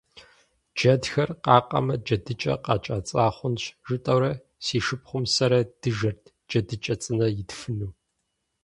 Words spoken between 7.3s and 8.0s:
итфыну.